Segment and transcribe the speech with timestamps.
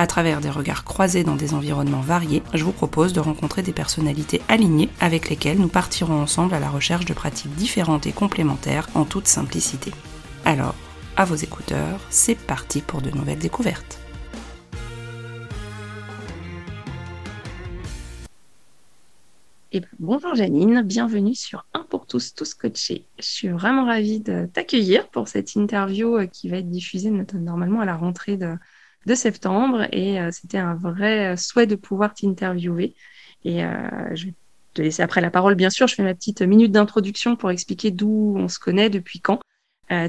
[0.00, 3.72] À travers des regards croisés dans des environnements variés, je vous propose de rencontrer des
[3.72, 8.88] personnalités alignées avec lesquelles nous partirons ensemble à la recherche de pratiques différentes et complémentaires
[8.94, 9.90] en toute simplicité.
[10.44, 10.76] Alors,
[11.16, 13.98] à vos écouteurs, c'est parti pour de nouvelles découvertes.
[19.72, 23.04] Et bonjour Janine, bienvenue sur Un pour tous, tous coachés.
[23.18, 27.80] Je suis vraiment ravie de t'accueillir pour cette interview euh, qui va être diffusée normalement
[27.80, 28.54] à la rentrée de,
[29.06, 32.94] de septembre et euh, c'était un vrai euh, souhait de pouvoir t'interviewer.
[33.44, 33.70] Et euh,
[34.14, 34.34] je vais
[34.74, 35.86] te laisser après la parole, bien sûr.
[35.86, 39.40] Je fais ma petite minute d'introduction pour expliquer d'où on se connaît, depuis quand.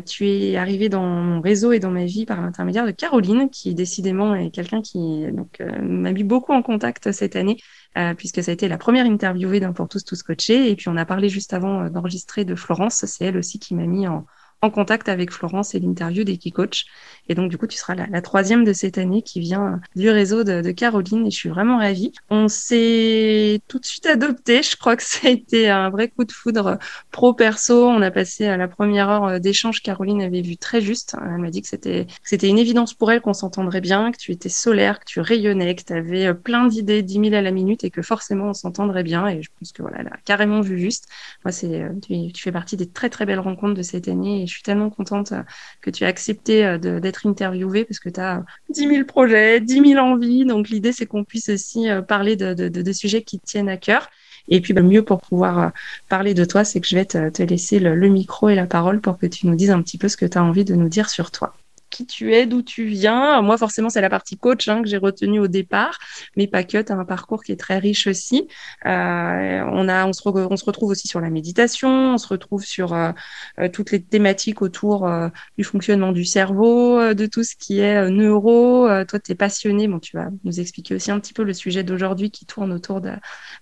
[0.05, 3.73] Tu es arrivé dans mon réseau et dans ma vie par l'intermédiaire de Caroline, qui
[3.73, 7.55] décidément est quelqu'un qui donc m'a mis beaucoup en contact cette année,
[8.17, 10.69] puisque ça a été la première interviewée d'un pour tous tous coachés.
[10.69, 13.05] Et puis on a parlé juste avant d'enregistrer de Florence.
[13.05, 14.25] C'est elle aussi qui m'a mis en,
[14.61, 16.85] en contact avec Florence et l'interview des Key Coach.
[17.29, 20.43] Et donc, du coup, tu seras la, troisième de cette année qui vient du réseau
[20.43, 22.11] de, Caroline et je suis vraiment ravie.
[22.29, 24.61] On s'est tout de suite adopté.
[24.61, 26.77] Je crois que ça a été un vrai coup de foudre
[27.11, 27.88] pro-perso.
[27.88, 29.81] On a passé à la première heure d'échange.
[29.81, 31.16] Caroline avait vu très juste.
[31.21, 32.07] Elle m'a dit que c'était,
[32.49, 35.83] une évidence pour elle qu'on s'entendrait bien, que tu étais solaire, que tu rayonnais, que
[35.83, 39.27] tu avais plein d'idées, 10 000 à la minute et que forcément on s'entendrait bien.
[39.27, 41.07] Et je pense que voilà, elle a carrément vu juste.
[41.45, 44.55] Moi, c'est, tu, tu fais partie des très très belles rencontres de cette année je
[44.55, 45.43] suis tellement contente euh,
[45.81, 49.93] que tu aies accepté euh, d'être interviewée parce que tu as 10 000 projets, 10
[49.93, 50.45] 000 envies.
[50.45, 53.77] Donc, l'idée, c'est qu'on puisse aussi euh, parler de, de, sujets qui te tiennent à
[53.77, 54.09] cœur.
[54.47, 55.71] Et puis, bah, mieux pour pouvoir
[56.09, 58.65] parler de toi, c'est que je vais te, te laisser le, le, micro et la
[58.65, 60.75] parole pour que tu nous dises un petit peu ce que tu as envie de
[60.75, 61.53] nous dire sur toi
[61.89, 63.41] qui tu es, d'où tu viens.
[63.41, 65.97] Moi, forcément, c'est la partie coach hein, que j'ai retenue au départ,
[66.35, 66.81] mais pas que.
[66.81, 68.47] Tu as un parcours qui est très riche aussi.
[68.85, 72.63] Euh, on, a, on, se on se retrouve aussi sur la méditation, on se retrouve
[72.63, 73.11] sur euh,
[73.59, 75.09] euh toutes les thématiques autour
[75.57, 78.88] du fonctionnement du cerveau, de tout ce qui est neuro.
[79.05, 79.88] toi, tu es passionné.
[79.88, 83.01] Bon, tu vas nous expliquer aussi un petit peu le sujet d'aujourd'hui qui tourne autour
[83.01, 83.11] de,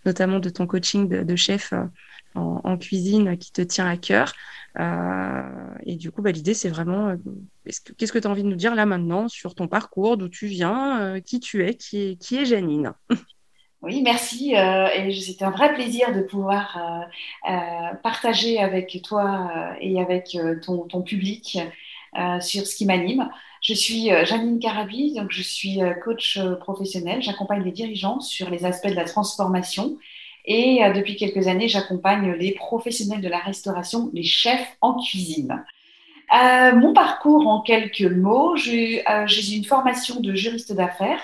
[0.05, 1.73] notamment de ton coaching de chef
[2.37, 4.33] en, cuisine qui te tient à cœur.
[4.79, 5.41] Euh,
[5.85, 7.15] et du coup, bah, l'idée, c'est vraiment, euh,
[7.97, 10.47] qu'est-ce que tu as envie de nous dire là maintenant sur ton parcours, d'où tu
[10.47, 12.93] viens, euh, qui tu es, qui est, Janine?
[13.83, 14.55] Oui, merci.
[14.55, 16.79] et c'était un vrai plaisir de pouvoir
[18.01, 21.59] partager avec toi et avec ton, ton public
[22.41, 23.29] sur ce qui m'anime.
[23.61, 27.21] Je suis Janine Carabi, donc je suis coach professionnel.
[27.21, 29.97] J'accompagne les dirigeants sur les aspects de la transformation
[30.47, 35.63] et euh, depuis quelques années, j'accompagne les professionnels de la restauration, les chefs en cuisine.
[36.35, 41.22] Euh, mon parcours en quelques mots, j'ai euh, une formation de juriste d'affaires,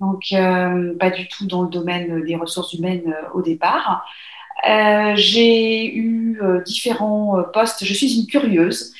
[0.00, 4.04] donc euh, pas du tout dans le domaine des ressources humaines euh, au départ.
[4.68, 7.84] Euh, j'ai eu différents postes.
[7.84, 8.94] Je suis une curieuse.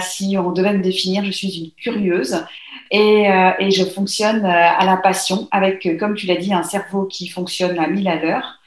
[0.00, 2.44] si on devait me définir, je suis une curieuse.
[2.90, 3.26] Et,
[3.70, 7.88] je fonctionne à la passion avec, comme tu l'as dit, un cerveau qui fonctionne à
[7.88, 8.61] 1000 à l'heure.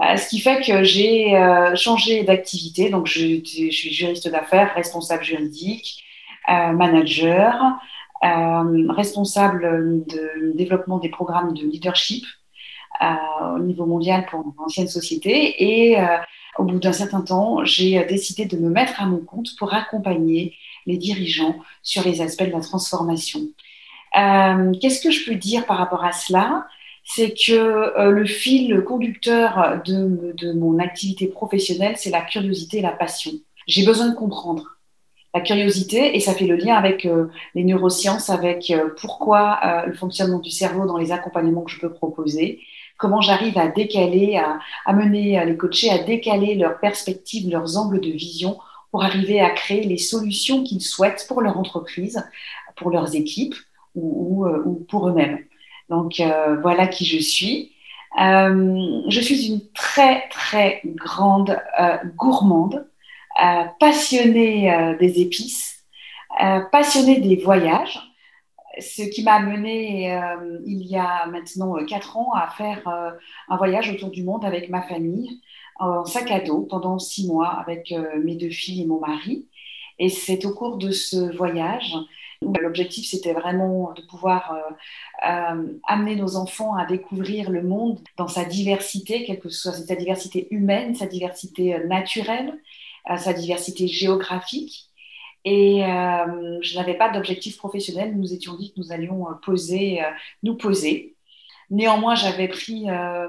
[0.00, 2.90] Euh, ce qui fait que j'ai euh, changé d'activité.
[2.90, 6.04] Donc, je, suis juriste d'affaires, responsable juridique,
[6.48, 7.54] euh, manager,
[8.22, 12.24] responsable de développement des programmes de leadership
[13.00, 15.62] au niveau mondial pour une ancienne société.
[15.62, 15.98] Et
[16.58, 20.56] au bout d'un certain temps, j'ai décidé de me mettre à mon compte pour accompagner
[20.86, 23.42] les dirigeants sur les aspects de la transformation.
[24.16, 26.66] Euh, Qu'est-ce que je peux dire par rapport à cela?
[27.08, 32.90] C'est que euh, le fil conducteur de, mon activité professionnelle, c'est la curiosité et la
[32.90, 33.30] passion.
[33.68, 34.64] J'ai besoin de comprendre
[35.32, 39.94] la curiosité et ça fait le lien avec euh, les neurosciences, avec euh, pourquoi le
[39.94, 42.60] fonctionnement du cerveau dans les accompagnements que je peux proposer,
[42.98, 47.76] comment j'arrive à décaler, à, à mener à les coacher, à décaler leurs perspectives, leurs
[47.76, 48.58] angles de vision
[48.90, 52.24] pour arriver à créer les solutions qu'ils souhaitent pour leur entreprise,
[52.74, 53.54] pour leurs équipes
[53.94, 54.44] ou
[54.88, 55.38] pour eux-mêmes.
[55.88, 57.72] Donc euh, voilà qui je suis.
[58.20, 62.88] Euh, je suis une très très grande euh, gourmande,
[63.78, 65.84] passionnée des épices,
[66.72, 68.00] passionnée des voyages.
[68.78, 72.82] ce qui m'a amené euh, il y a maintenant quatre ans à faire
[73.48, 75.42] un voyage autour du monde avec ma famille
[75.78, 77.94] en sac à dos pendant six mois avec
[78.24, 79.46] mes deux filles et mon mari.
[79.98, 81.94] Et c'est au cours de ce voyage
[82.42, 88.28] L'objectif, c'était vraiment de pouvoir euh, euh, amener nos enfants à découvrir le monde dans
[88.28, 92.54] sa diversité, quelle que soit sa diversité humaine, sa diversité euh, naturelle,
[93.18, 94.90] sa diversité géographique.
[95.44, 98.12] Et je n'avais pas d'objectif professionnel.
[98.12, 100.00] Nous nous étions dit que nous allions poser,
[100.42, 101.15] nous poser.
[101.70, 103.28] Néanmoins, j'avais pris un,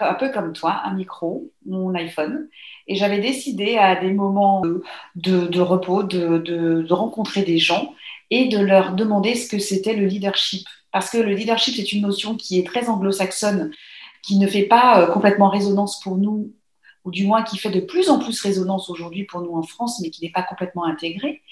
[0.00, 2.48] un peu comme toi, un micro, mon iPhone,
[2.86, 4.62] et j'avais décidé à des moments
[5.14, 7.94] de, repos de, rencontrer des gens
[8.30, 10.66] et de leur demander ce que c'était le leadership.
[10.92, 13.72] Parce que le leadership, c'est une notion qui est très anglo-saxonne,
[14.22, 16.52] qui ne fait pas euh, complètement résonance pour nous,
[17.04, 20.00] ou du moins qui fait de plus en plus résonance aujourd'hui pour nous en France,
[20.02, 21.42] mais qui n'est pas complètement intégrée.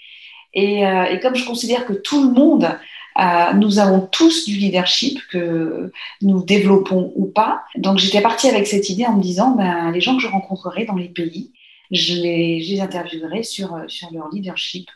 [0.55, 2.77] Et, euh, comme je considère que tout le monde euh,
[3.17, 7.63] nous avons tous du leadership que nous développons ou pas.
[7.77, 10.85] Donc j'étais partie avec cette idée en me disant, ben, les gens que je rencontrerai
[10.85, 11.53] dans les pays,
[11.91, 14.89] je les, je les interviewerai sur, sur leur leadership,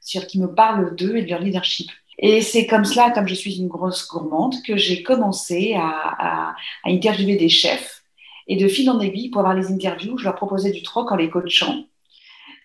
[0.00, 1.90] sur qui me parlent d'eux et de leur leadership.
[2.18, 6.50] Et c'est comme cela, comme je suis une grosse gourmande, que j'ai commencé à, à,
[6.50, 6.56] à,
[6.86, 8.02] interviewer des chefs.
[8.48, 11.16] Et de fil en aiguille, pour avoir les interviews, je leur proposais du troc en
[11.16, 11.84] les coachant.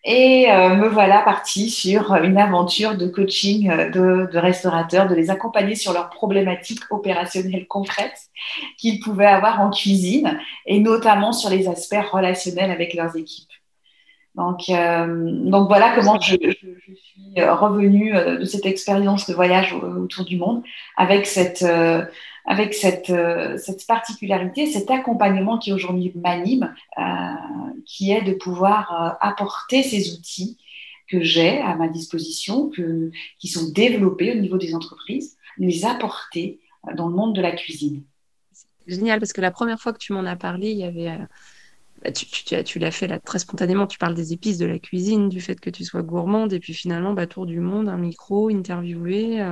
[0.03, 5.13] Et euh, me voilà partie sur une aventure de coaching euh, de, de, restaurateurs, de
[5.13, 8.30] les accompagner sur leurs problématiques opérationnelles concrètes
[8.80, 13.51] qu'ils pouvaient avoir en cuisine et notamment sur les aspects relationnels avec leurs équipes.
[14.33, 20.25] Donc, euh, donc voilà comment je, je, suis revenue de cette expérience de voyage autour
[20.25, 20.63] du monde
[20.97, 21.63] avec cette,
[22.45, 27.01] avec cette, euh, cette particularité, cet accompagnement qui aujourd'hui m'anime, euh,
[27.85, 30.57] qui est de pouvoir euh, apporter ces outils
[31.07, 32.71] que j'ai à ma disposition,
[33.38, 36.61] qui sont développés au niveau des entreprises, les apporter
[36.95, 38.03] dans le monde de la cuisine.
[38.87, 41.17] Génial parce que la première fois que tu m'en as parlé, il y avait
[42.01, 43.87] bah, tu, l'as fait là très spontanément.
[43.87, 46.73] Tu parles des épices, de la cuisine, du fait que tu sois gourmande, et puis
[46.73, 49.45] finalement, bah, tour du monde, un micro, interviewé,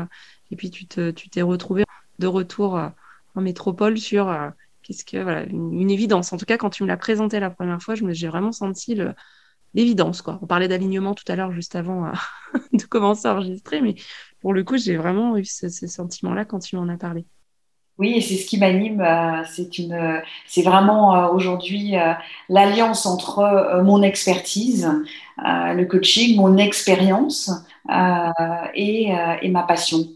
[0.52, 1.84] et puis tu t'es tu retrouvé
[2.20, 2.90] de retour euh,
[3.36, 4.50] en métropole sur euh,
[4.84, 6.32] qu'est-ce que voilà une, évidence.
[6.34, 9.00] En tout cas, quand tu me l'as présenté la première fois, j'ai vraiment senti
[9.74, 10.38] l'évidence quoi.
[10.42, 12.12] On parlait d'alignement tout à l'heure juste avant euh,
[12.74, 13.96] de commencer à enregistrer, mais
[14.42, 17.26] pour le coup, j'ai vraiment eu ce, sentiment-là quand tu m'en as parlé.
[17.98, 19.06] Oui, et c'est ce qui m'anime.
[20.48, 21.96] c'est vraiment aujourd'hui
[22.48, 24.90] l'alliance entre mon expertise,
[25.38, 27.52] le coaching, mon expérience
[28.74, 29.12] et,
[29.42, 30.08] et ma passion.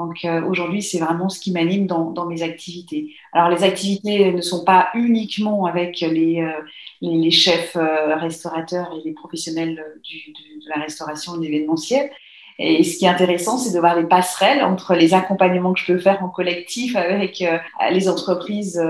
[0.00, 3.14] Donc euh, aujourd'hui, c'est vraiment ce qui m'anime dans, mes activités.
[3.34, 9.12] Alors les activités ne sont pas uniquement avec les, euh, chefs euh, restaurateurs et les
[9.12, 12.10] professionnels de la restauration et de l'événementiel.
[12.58, 15.92] Et ce qui est intéressant, c'est de voir les passerelles entre les accompagnements que je
[15.92, 17.44] peux faire en collectif avec
[17.90, 18.82] les entreprises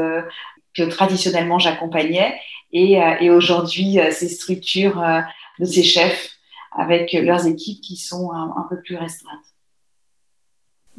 [0.75, 2.35] que traditionnellement j'accompagnais
[2.73, 5.01] et, aujourd'hui ces structures
[5.61, 6.31] de ces chefs
[6.77, 9.50] avec leurs équipes qui sont un peu plus restreintes.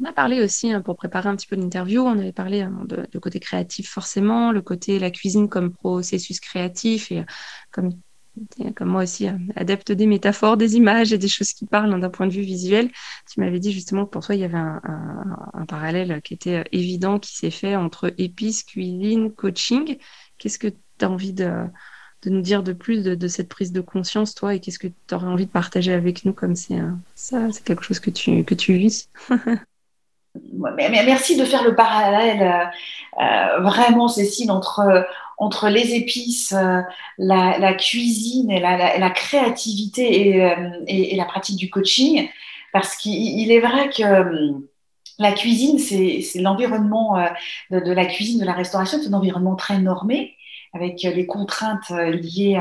[0.02, 2.74] On a parlé aussi, hein, pour préparer un petit peu l'interview, on avait parlé hein,
[2.86, 7.24] de, côté créatif forcément, le côté la cuisine comme processus créatif et euh,
[7.70, 7.90] comme,
[8.80, 12.26] moi aussi, hein, adepte des métaphores, des images et des choses qui parlent d'un point
[12.26, 12.90] de vue visuel.
[13.32, 16.64] Tu m'avais dit justement que pour toi, il y avait un, parallèle qui était euh,
[16.72, 19.98] évident qui s'est fait entre épices, cuisine, coaching.
[20.38, 21.66] Qu'est-ce que tu as envie de,
[22.22, 25.14] de, nous dire de plus de, cette prise de conscience, toi, et qu'est-ce que tu
[25.14, 26.80] aurais envie de partager avec nous comme c'est
[27.14, 29.08] ça, c'est quelque chose que tu, que tu vis?
[30.34, 36.80] Merci de faire le parallèle euh, euh, vraiment, Cécile, entre, entre les épices, euh,
[37.18, 40.38] la, cuisine et la, créativité
[40.86, 42.28] et, la pratique du coaching,
[42.72, 44.54] parce qu'il est vrai que
[45.18, 47.22] la cuisine, c'est l'environnement
[47.70, 50.34] de, la cuisine, de la restauration, c'est un environnement très normé
[50.74, 52.58] avec les contraintes liées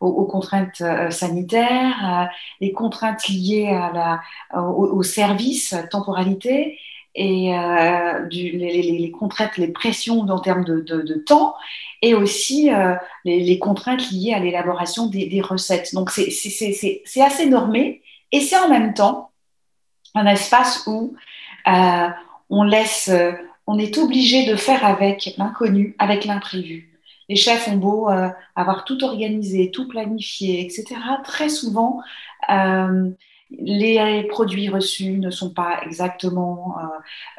[0.00, 6.78] aux, contraintes sanitaires, les contraintes liées à la, au service, temporalité,
[7.18, 11.56] et euh, les, contraintes, les pressions en termes de, temps,
[12.00, 12.94] et aussi euh,
[13.24, 15.92] les, contraintes liées à l'élaboration des, des, recettes.
[15.94, 19.32] Donc c'est assez normé, et c'est en même temps
[20.14, 21.16] un espace où
[21.66, 22.08] euh,
[22.50, 23.10] on laisse,
[23.66, 27.00] on est obligé de faire avec l'inconnu, avec l'imprévu.
[27.28, 28.08] Les chefs ont beau
[28.54, 30.94] avoir tout organisé, tout planifié, etc.
[31.24, 32.00] Très souvent,
[33.50, 36.76] les produits reçus ne sont pas exactement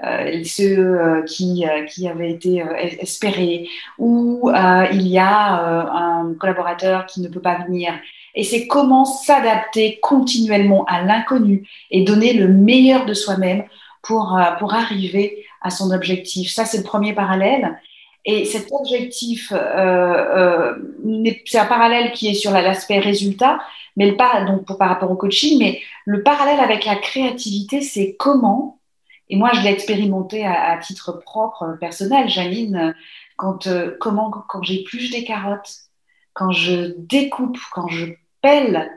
[0.03, 2.63] euh, euh, ceux euh, qui, qui, avaient été
[2.99, 4.51] espérés, ou
[4.91, 7.93] il y a un collaborateur qui ne peut pas venir.
[8.35, 13.63] Et c'est comment s'adapter continuellement à l'inconnu et donner le meilleur de soi-même
[14.01, 16.51] pour, pour arriver à son objectif.
[16.51, 17.79] Ça, c'est le premier parallèle.
[18.25, 20.75] Et cet objectif, euh,
[21.45, 23.59] c'est un parallèle qui est sur l'aspect résultat,
[23.95, 28.15] mais pas donc pour, par rapport au coaching, mais le parallèle avec la créativité, c'est
[28.17, 28.79] comment,
[29.29, 32.95] et moi je l'ai expérimenté à, titre propre, euh, personnel, Janine,
[33.37, 35.75] quand, euh, comment, quand j'épluche des carottes,
[36.33, 38.05] quand je découpe, quand je
[38.41, 38.89] pèle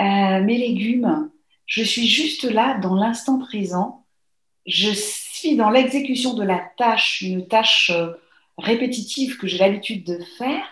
[0.00, 1.30] euh, mes légumes,
[1.66, 4.04] je suis juste là dans l'instant présent,
[4.66, 7.92] je suis dans l'exécution de la tâche, une tâche
[8.60, 10.64] répétitive que j'ai l'habitude de faire,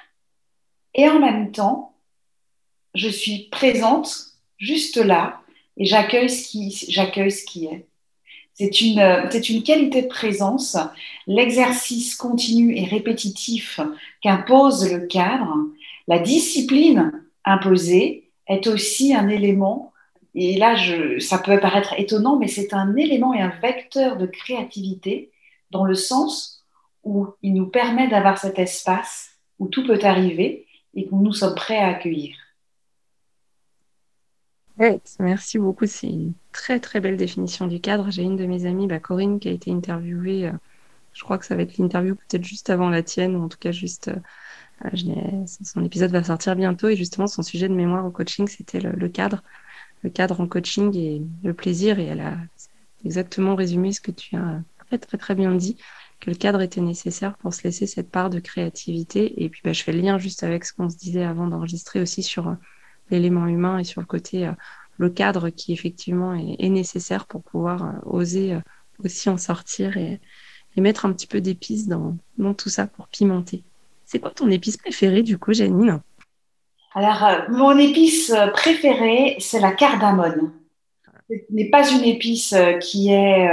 [0.95, 1.95] et en même temps,
[2.95, 4.15] je suis présente
[4.59, 5.41] juste là
[5.77, 7.87] et j'accueille ce qui, j'accueille ce qui est.
[8.55, 10.77] C'est une, c'est une qualité de présence.
[11.29, 13.79] L'exercice continu et répétitif
[14.21, 15.55] qu'impose le cadre,
[16.09, 17.13] la discipline
[17.45, 19.93] imposée est aussi un élément,
[20.35, 20.75] et là
[21.21, 25.31] ça peut paraître étonnant, mais c'est un élément et un vecteur de créativité
[25.71, 26.58] dans le sens
[27.09, 31.55] où il nous permet d'avoir cet espace où tout peut arriver et que nous sommes
[31.55, 32.37] prêts à accueillir
[35.19, 35.87] merci beaucoup.
[35.87, 38.11] C'est une très très belle définition du cadre.
[38.11, 40.49] J'ai une de mes amies, bah, Corinne, qui a été interviewée.
[40.49, 40.53] Euh,
[41.13, 43.59] je crois que ça va être l'interview peut-être juste avant la tienne, ou en tout
[43.59, 44.09] cas juste.
[44.09, 44.17] Euh,
[44.85, 48.79] euh, son épisode va sortir bientôt et justement son sujet de mémoire au coaching, c'était
[48.79, 49.43] le, cadre,
[50.05, 51.99] le cadre en coaching et le plaisir.
[51.99, 52.37] Et elle a
[53.05, 55.77] exactement résumé ce que tu as très très très bien dit,
[56.21, 59.43] que le cadre était nécessaire pour se laisser cette part de créativité.
[59.43, 62.01] Et puis bah, je fais le lien juste avec ce qu'on se disait avant d'enregistrer
[62.01, 62.57] aussi sur
[63.11, 64.53] l'élément humain et sur le côté, euh,
[64.99, 68.61] le cadre qui effectivement est, nécessaire pour pouvoir euh, oser euh,
[69.05, 70.21] aussi en sortir et,
[70.77, 73.65] mettre un petit peu d'épices dans, dans tout ça pour pimenter.
[74.07, 76.01] C'est quoi ton épice préférée du coup, Janine?
[76.95, 80.53] Alors, mon épice préférée, c'est la cardamone.
[81.51, 83.49] N'est pas une épice qui est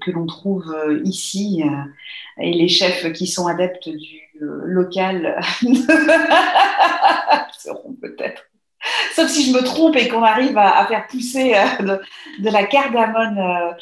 [0.00, 0.72] que l'on trouve
[1.04, 1.62] ici
[2.40, 5.40] et les chefs qui sont adeptes du local
[7.58, 8.48] seront peut-être
[9.14, 11.98] Sauf si je me trompe et qu'on arrive à, faire pousser euh,
[12.38, 13.72] de, la cardamone euh,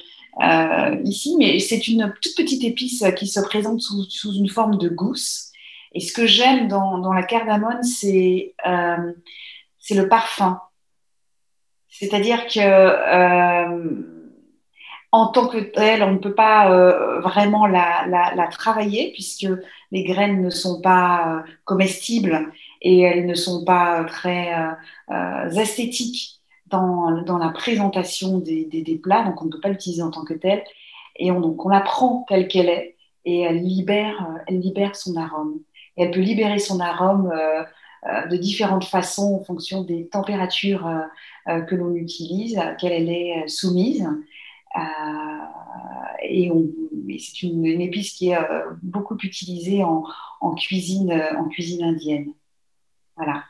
[0.43, 4.89] euh, ici, mais c'est une toute petite épice qui se présente sous, une forme de
[4.89, 5.53] gousse.
[5.93, 10.61] Et ce que j'aime dans, la cardamone, c'est le parfum.
[11.99, 14.17] C'est-à-dire que
[15.13, 16.69] en tant que telle, on ne peut pas
[17.21, 19.47] vraiment la, la, travailler puisque
[19.93, 24.71] les graines ne sont pas comestibles et elles ne sont pas très euh,
[25.11, 30.03] euh, esthétiques dans, dans, la présentation des, des, plats, donc on ne peut pas l'utiliser
[30.03, 30.63] en tant que telle.
[31.17, 34.95] Et on, donc on la prend telle qu'elle est et elle libère, euh, elle libère
[34.97, 35.61] son arôme.
[35.97, 37.33] Et elle peut libérer son arôme
[38.31, 40.87] de différentes façons en fonction des températures
[41.47, 44.09] que l'on utilise, à laquelle elle est soumise.
[46.23, 46.51] et,
[47.19, 48.39] c'est une, épice qui est
[48.83, 50.05] beaucoup utilisée en,
[50.57, 52.33] cuisine, en cuisine indienne.
[53.17, 53.45] Voilà.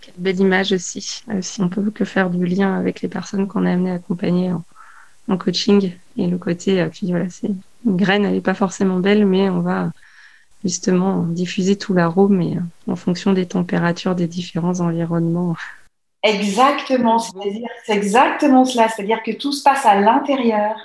[0.00, 1.22] Quelle belle image aussi.
[1.28, 3.94] Euh, si on peut que faire du lien avec les personnes qu'on a amenées à
[3.94, 7.46] accompagner en, coaching et le côté, puis euh, voilà, c'est
[7.86, 9.92] une graine, elle n'est pas forcément belle, mais on va
[10.64, 12.60] justement diffuser tout l'arôme et euh,
[12.92, 15.54] en fonction des températures des différents environnements.
[16.22, 20.76] Exactement, c'est exactement cela, c'est-à-dire que tout se passe à l'intérieur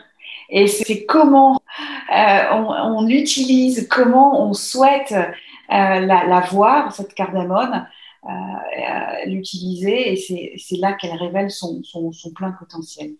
[0.49, 1.59] et c'est comment
[2.09, 5.13] on, on, utilise, comment on souhaite
[5.71, 7.87] euh, la, voir, cette cardamone,
[8.25, 11.81] euh, euh, l'utiliser, et c'est là qu'elle révèle son,
[12.35, 13.13] plein potentiel.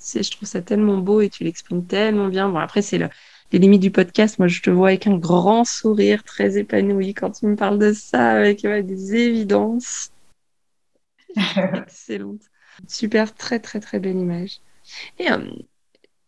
[0.00, 2.48] Je trouve ça tellement beau et tu l'exprimes tellement bien.
[2.48, 3.08] Bon, après, c'est le,
[3.52, 4.38] les limites du podcast.
[4.38, 7.92] Moi, je te vois avec un grand sourire, très épanoui quand tu me parles de
[7.92, 10.10] ça, avec des évidences.
[11.74, 12.42] Excellente.
[12.88, 14.60] Super, très, très, très belle image.
[15.18, 15.28] Et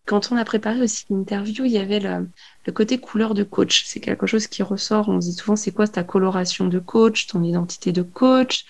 [0.08, 3.84] quand on a préparé aussi l'interview, il y avait le, côté couleur de coach.
[3.84, 5.08] C'est quelque chose qui ressort.
[5.08, 8.64] On se dit souvent, c'est quoi ta coloration de coach, ton identité de coach?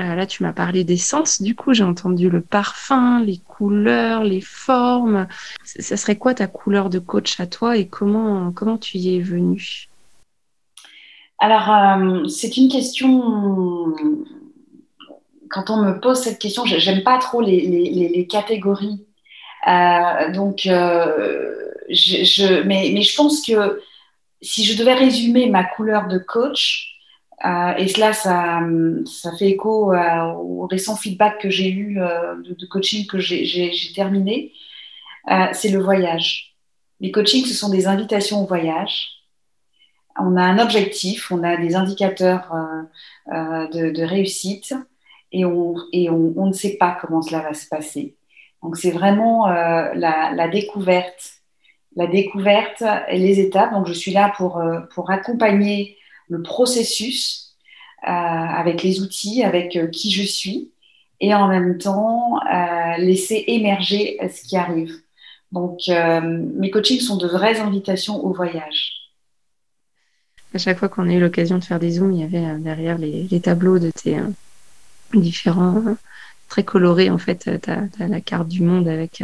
[0.00, 1.42] Euh, Là, tu m'as parlé des sens.
[1.42, 5.28] Du coup, j'ai entendu le parfum, les couleurs, les formes.
[5.64, 9.20] Ça serait quoi ta couleur de coach à toi et comment, comment tu y es
[9.20, 9.88] venu
[11.38, 13.94] Alors, euh, c'est une question
[15.50, 19.04] quand on me pose cette question, j'aime pas trop les, les catégories
[19.68, 23.82] euh, donc, euh, je, mais, mais, je pense que
[24.40, 26.86] si je devais résumer ma couleur de coach,
[27.78, 28.60] et cela, ça,
[29.06, 34.52] ça, fait écho au récent feedback que j'ai eu de, coaching que j'ai terminé.
[35.52, 36.54] c'est le voyage.
[37.00, 39.08] Les coachings, ce sont des invitations au voyage.
[40.18, 42.52] On a un objectif, on a des indicateurs
[43.26, 44.74] de, réussite
[45.32, 48.16] et, on, et on, ne sait pas comment cela va se passer.
[48.62, 51.40] Donc c'est vraiment la, la découverte
[51.96, 53.72] la découverte et les étapes.
[53.72, 55.96] Donc, je suis là pour, euh, pour accompagner
[56.28, 57.56] le processus
[58.04, 60.72] euh, avec les outils, avec euh, qui je suis,
[61.20, 62.40] et en même temps
[62.96, 64.94] laisser émerger ce qui arrive.
[65.52, 68.92] Donc, mes coachings sont de vraies invitations au voyage.
[70.54, 72.96] À chaque fois qu'on a eu l'occasion de faire des zooms, il y avait derrière
[72.96, 74.16] les, tableaux de tes
[75.18, 75.82] différents,
[76.48, 79.22] très colorés en fait, tu as, la carte du monde avec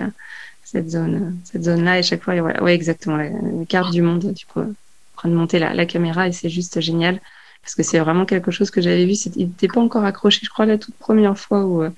[0.65, 1.99] cette zone, cette zone-là.
[1.99, 3.31] Et chaque fois, voilà, ouais, exactement, la,
[3.69, 4.33] carte du monde.
[4.33, 4.75] Du coup, en
[5.17, 7.21] train de monter la, la caméra et c'est juste génial
[7.67, 9.15] parce que c'est vraiment quelque chose que j'avais vu.
[9.35, 11.91] Il n'était pas encore accroché, je crois, la toute première fois où euh,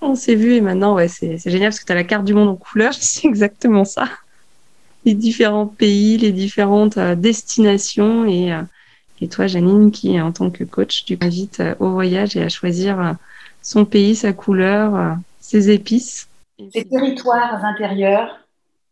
[0.00, 0.54] on s'est vu.
[0.54, 2.94] Et maintenant, ouais, c'est génial parce que tu as la carte du monde en couleur.
[2.98, 4.08] C'est exactement ça.
[5.04, 8.24] Les différents pays, les différentes euh, destinations.
[8.24, 8.62] Et, euh,
[9.24, 13.16] et toi, Janine, qui, en tant que coach, tu m'invites au voyage et à choisir
[13.62, 16.28] son pays, sa couleur, ses épices
[16.72, 18.38] ses territoires intérieurs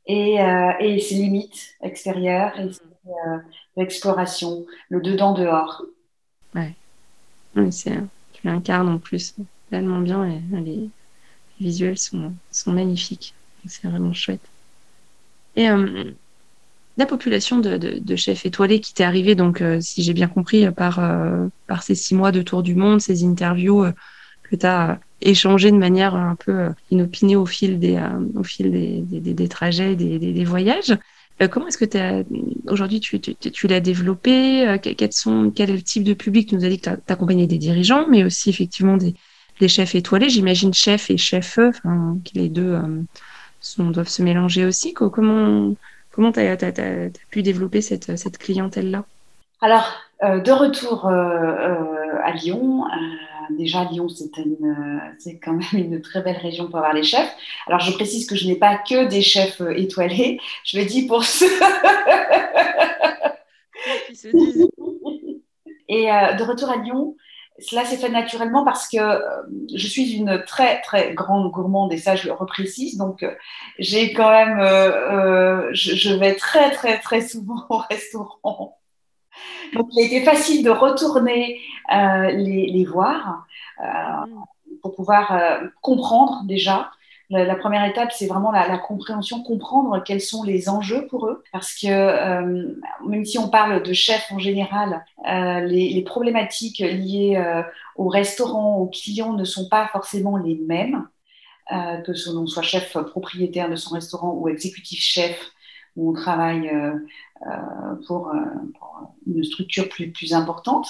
[0.07, 2.71] et, euh, et, ses limites extérieures et
[3.07, 3.39] euh,
[3.77, 5.83] l'exploration, le dedans-dehors.
[6.55, 6.75] Ouais.
[7.57, 9.35] Oui, tu l'incarnes en plus
[9.71, 10.91] tellement bien et les
[11.61, 13.35] visuels sont, sont magnifiques.
[13.67, 14.45] C'est vraiment chouette.
[15.55, 16.13] Et euh,
[16.97, 21.01] la population de, chefs étoilés qui t'est arrivée, donc, si j'ai bien compris, par,
[21.67, 23.87] par ces six mois de tour du monde, ces interviews
[24.53, 28.43] que tu as échangé de manière un peu euh, inopinée au fil des, euh, au
[28.43, 30.97] fil des, trajets, des, voyages.
[31.41, 32.25] Euh, comment est-ce que
[32.71, 36.49] aujourd'hui tu, l'as développé Quel est le type de public?
[36.49, 39.15] Tu nous as dit que tu accompagné des dirigeants, mais aussi effectivement des,
[39.61, 40.29] des chefs étoilés.
[40.29, 42.79] J'imagine chef et chef, enfin, que les deux
[43.61, 44.93] sont, doivent se mélanger aussi.
[44.93, 45.75] Comment
[46.13, 49.05] comment tu as, as, pu développer cette, cette clientèle-là?
[49.61, 52.85] Alors, de retour à Lyon,
[53.51, 57.35] déjà, Lyon, c'est quand même une très belle région pour avoir les chefs.
[57.67, 60.41] Alors, je précise que je n'ai pas que des chefs euh, étoilés.
[60.65, 61.47] Je le dis pour ceux
[64.09, 64.69] qui se disent.
[65.89, 67.17] Et euh, de retour à Lyon,
[67.59, 69.43] cela s'est fait naturellement parce que euh,
[69.75, 73.25] je suis une très très grande gourmande et ça je le reprécise donc
[73.79, 74.59] j'ai quand même
[75.73, 78.79] je, vais très très très souvent au restaurant
[79.75, 81.61] donc, il a été facile de retourner
[81.95, 83.47] euh, les, voir
[83.81, 83.85] euh,
[84.83, 86.91] pour pouvoir euh, comprendre déjà.
[87.33, 91.43] La, première étape, c'est vraiment la, compréhension, comprendre quels sont les enjeux pour eux.
[91.51, 91.87] Parce que
[93.07, 97.43] même si on parle de chefs en général, les, problématiques liées
[97.97, 101.09] au restaurant, aux clients ne sont pas forcément les mêmes.
[101.71, 105.39] que l'on soit chef propriétaire de son restaurant ou exécutif chef,
[105.97, 106.71] où on travaille
[107.47, 108.35] euh, pour, euh,
[108.79, 110.89] pour, une structure plus, plus importante.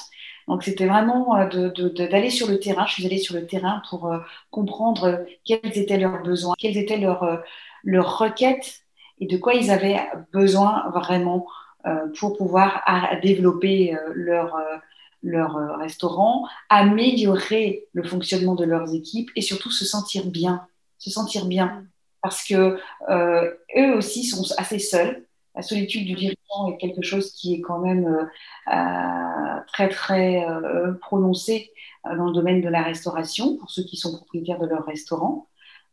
[0.52, 1.70] Donc c'était vraiment euh,
[2.10, 2.84] d'aller sur le terrain.
[2.84, 4.14] Je suis allée sur le terrain pour
[4.50, 7.42] comprendre quels étaient leurs besoins, quelles étaient leurs,
[7.84, 8.82] leurs requêtes
[9.18, 9.98] et de quoi ils avaient
[10.30, 11.46] besoin vraiment
[12.18, 12.84] pour pouvoir
[13.22, 14.58] développer leur,
[15.22, 20.66] leur restaurant, améliorer le fonctionnement de leurs équipes et surtout se sentir bien,
[20.98, 21.86] se sentir bien.
[22.20, 22.78] Parce que
[23.10, 25.24] eux aussi sont assez seuls.
[25.54, 30.44] La solitude du dirigeant est quelque chose qui est quand même euh, euh, très très
[30.44, 31.70] euh, prononcé
[32.04, 35.46] dans le domaine de la restauration pour ceux qui sont propriétaires de leur restaurant,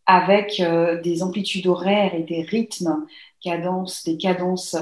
[0.08, 0.60] avec
[1.04, 3.06] des amplitudes horaires et des rythmes,
[3.44, 4.76] cadences, des cadences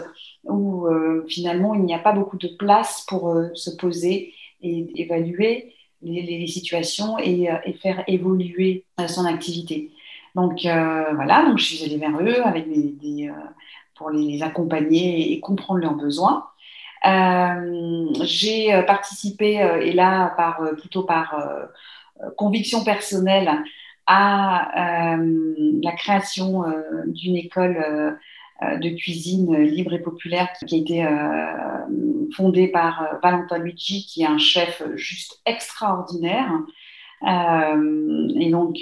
[0.46, 0.88] où
[1.28, 7.20] finalement il n'y a pas beaucoup de place pour se poser et évaluer les, situations
[7.20, 7.50] et,
[7.82, 9.92] faire évoluer son activité.
[10.34, 13.30] Donc voilà, donc je suis allée vers eux avec des,
[13.98, 16.48] pour les accompagner et comprendre leurs besoins.
[17.06, 20.36] Euh, j'ai euh, participé, euh, et là
[20.78, 21.36] plutôt par
[22.36, 23.52] conviction personnelle,
[24.08, 26.64] à la création
[27.08, 28.18] d'une école
[28.62, 31.08] de cuisine libre et populaire qui a été
[32.36, 36.52] fondée par Valentin Luigi, qui est un chef juste extraordinaire.
[37.24, 38.78] et donc,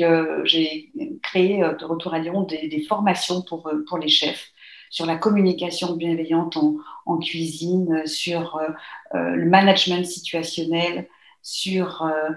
[0.45, 0.91] j'ai
[1.23, 4.53] créé de retour à Lyon des, formations pour les chefs
[4.95, 6.57] sur la communication bienveillante
[7.05, 8.69] en, cuisine, sur euh,
[9.13, 11.09] euh, le management situationnel,
[11.41, 12.29] sur euh,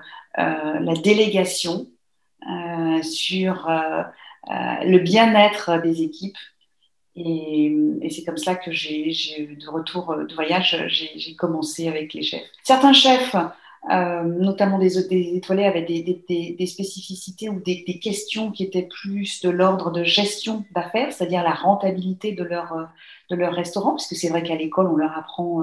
[0.81, 1.87] la délégation,
[3.03, 3.71] sur
[4.49, 6.37] le bien-être des équipes.
[7.15, 7.77] Et,
[8.11, 12.43] c'est comme ça que j'ai, de retour de voyage, j'ai commencé avec les chefs.
[12.65, 13.37] Certains chefs
[13.91, 19.51] euh, notamment des, des étoilés avec des, spécificités ou des, questions qui étaient plus de
[19.51, 22.89] l'ordre de gestion d'affaires, c'est-à-dire la rentabilité de leur,
[23.31, 25.63] de leur restaurant, parce que c'est vrai qu'à l'école, on leur apprend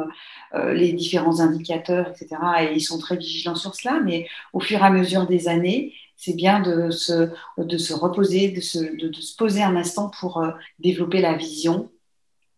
[0.53, 4.79] euh, les différents indicateurs, etc., et ils sont très vigilants sur cela, mais au fur
[4.79, 9.35] et à mesure des années, c'est bien de se, reposer, de se, de, de se
[9.35, 10.43] poser un instant pour
[10.79, 11.89] développer la vision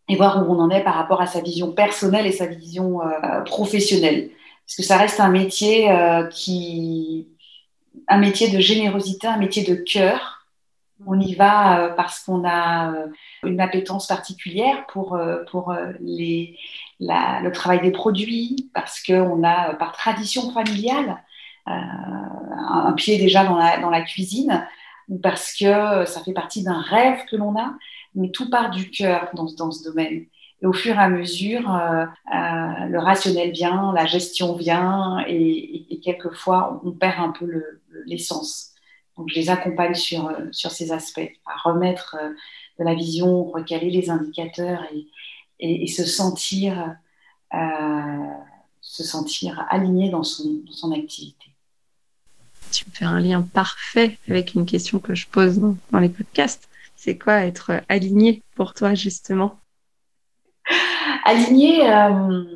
[0.09, 3.01] et voir où on en est par rapport à sa vision personnelle et sa vision
[3.01, 4.29] euh, professionnelle.
[4.67, 7.27] Parce que ça reste un métier euh, qui,
[8.07, 10.45] un métier de générosité, un métier de cœur.
[11.05, 12.93] On y va euh, parce qu'on a
[13.43, 15.17] une appétence particulière pour,
[15.49, 21.23] pour le travail des produits, parce qu'on a par tradition familiale
[21.65, 24.65] un pied déjà dans la, dans la cuisine,
[25.07, 27.73] ou parce que ça fait partie d'un rêve que l'on a
[28.17, 30.25] mais tout part du cœur dans, dans, ce domaine.
[30.61, 35.99] Et au fur et à mesure, euh, euh, le rationnel vient, la gestion vient, et,
[36.03, 37.63] quelquefois, on perd un peu
[38.05, 38.71] l'essence.
[39.17, 42.17] Donc, je les accompagne sur, euh, sur ces aspects, à remettre
[42.79, 44.83] de la vision, recaler les indicateurs
[45.59, 46.95] et, et se sentir,
[48.81, 51.45] se sentir aligné dans son, dans son activité.
[52.71, 56.69] Tu me fais un lien parfait avec une question que je pose dans les podcasts
[56.97, 59.57] c'est quoi être aligné pour toi, justement?
[61.25, 62.53] Aligné, euh,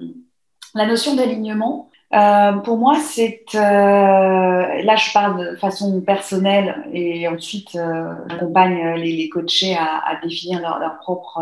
[0.76, 3.46] la notion d'alignement, euh, pour moi, c'est.
[3.56, 7.78] Euh, là, je parle de façon personnelle et ensuite,
[8.30, 11.42] j'accompagne les, coachés à, définir leur, propre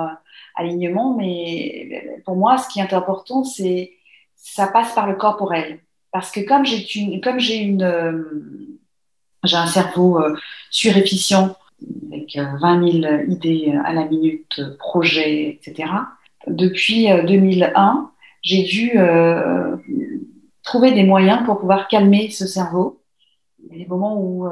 [0.55, 1.15] alignement.
[1.15, 3.93] Mais pour moi, ce qui est important, c'est
[4.35, 5.79] ça passe par le corporel.
[6.11, 8.25] Parce que comme j'ai une,
[9.43, 10.19] j'ai un cerveau
[10.69, 11.55] surefficient
[12.11, 15.89] avec 20 euh, 000 idées à la minute, projets, etc.
[16.47, 18.07] Depuis 2001, euh,
[18.41, 19.75] j'ai dû euh,
[20.63, 23.01] trouver des moyens pour pouvoir calmer ce cerveau.
[23.63, 24.47] Il y a des moments où,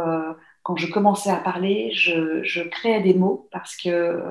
[0.64, 4.22] quand je commençais à parler, je, je créais des mots parce que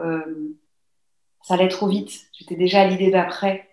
[1.42, 2.12] ça allait trop vite.
[2.38, 3.68] J'étais déjà à l'idée d'après,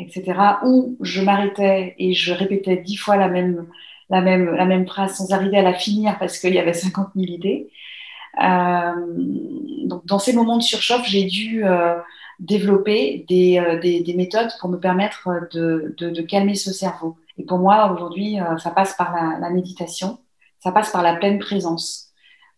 [0.00, 0.24] etc.
[0.64, 3.68] Ou je m'arrêtais et je répétais dix fois la même,
[4.08, 7.10] la, même, la même phrase sans arriver à la finir parce qu'il y avait 50
[7.14, 7.70] 000 idées.
[8.42, 8.92] Euh,
[9.86, 11.98] donc, dans ces moments de surchauffe, j'ai dû euh,
[12.40, 17.16] développer des, euh, des, des, méthodes pour me permettre de, de, calmer ce cerveau.
[17.38, 20.18] Et pour moi, aujourd'hui, ça passe par la, méditation,
[20.58, 22.08] ça passe par la pleine présence.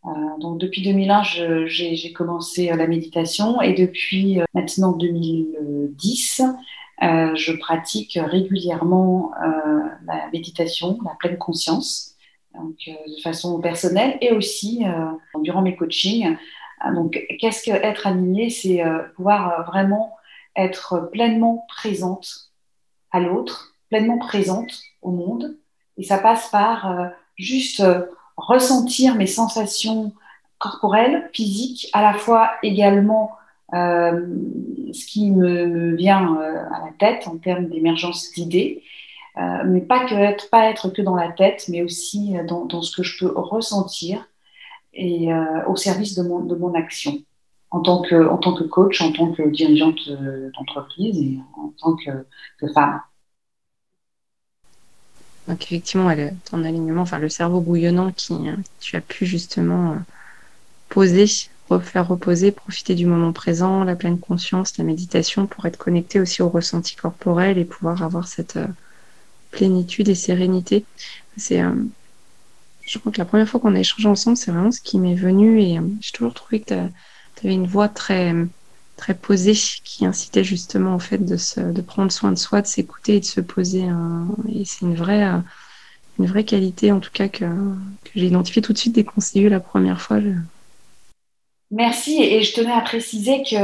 [0.07, 1.23] Euh, donc depuis 2001,
[1.67, 6.43] j'ai commencé la méditation et depuis maintenant 2010,
[7.03, 9.33] euh, je pratique régulièrement
[10.07, 12.13] la méditation, la pleine conscience
[12.55, 16.37] donc, euh, de façon personnelle et aussi euh, durant mes coachings.
[16.85, 18.83] Euh, donc, qu'est-ce que être aligné C'est
[19.17, 20.17] pouvoir vraiment
[20.57, 22.51] être pleinement présente
[23.11, 25.57] à l'autre, pleinement présente au monde.
[25.99, 27.83] Et ça passe par juste
[28.37, 30.13] ressentir mes sensations
[30.59, 33.33] corporelles, physiques, à la fois également
[33.75, 34.27] euh,
[34.93, 38.83] ce qui me vient à la tête en termes d'émergence d'idées,
[39.39, 42.95] euh, mais pas, être, pas être que dans la tête, mais aussi euh, dans ce
[42.95, 44.29] que je peux ressentir
[44.95, 47.23] et euh, au service de mon, de mon action
[47.71, 50.11] en tant, que, en tant que coach, en tant que dirigeante
[50.55, 52.27] d'entreprise et en tant que,
[52.75, 53.01] femme.
[55.49, 56.15] Donc effectivement,
[56.51, 58.35] ton alignement, enfin le cerveau bouillonnant qui
[58.79, 59.97] tu as pu justement
[60.91, 61.25] poser,
[61.71, 66.43] refaire reposer, profiter du moment présent, la pleine conscience, la méditation pour être connecté aussi
[66.43, 68.59] au ressenti corporel et pouvoir avoir cette
[69.53, 70.85] plénitude et sérénité.
[71.37, 71.73] C'est, euh,
[72.85, 75.15] je crois que la première fois qu'on a échangé ensemble, c'est vraiment ce qui m'est
[75.15, 76.75] venu et euh, j'ai toujours trouvé que tu
[77.47, 78.35] avais une voix très
[78.97, 82.67] très posée qui incitait justement au fait de, se, de prendre soin de soi, de
[82.67, 83.85] s'écouter et de se poser.
[84.55, 85.39] et c'est une vraie euh,
[86.19, 89.21] une vraie qualité en tout cas que, que j'ai identifié tout de suite dès qu'on
[89.21, 90.19] s'est eu la première fois.
[91.71, 93.57] Merci et je tenais à préciser que,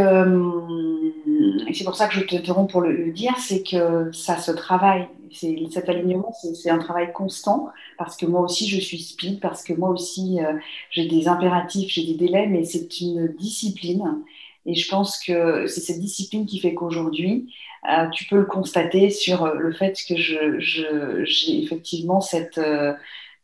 [1.69, 4.51] et c'est pour ça que je te romps pour le dire, c'est que ça se
[4.51, 9.63] travaille cet alignement, c'est un travail constant parce que moi aussi je suis speed, parce
[9.63, 10.55] que moi aussi euh,
[10.91, 14.23] j'ai des impératifs, j'ai des délais, mais c'est une discipline.
[14.67, 17.55] Et je pense que c'est cette discipline qui fait qu'aujourd'hui,
[17.91, 22.61] euh, tu peux le constater sur euh, le fait que j'ai je, effectivement cette,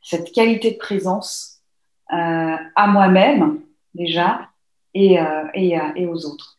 [0.02, 1.60] cette qualité de présence
[2.08, 3.60] à moi-même
[3.94, 4.48] déjà
[4.92, 5.16] et,
[5.54, 6.56] et, et aux autres.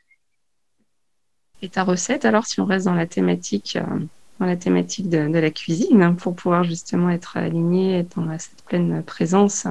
[1.62, 3.78] Et ta recette, alors, si on reste dans la thématique
[4.40, 8.64] dans la thématique de, la cuisine hein, pour pouvoir justement être aligné, être dans cette
[8.66, 9.66] pleine présence.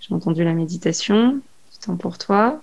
[0.00, 2.60] J'ai entendu la méditation, du temps pour toi.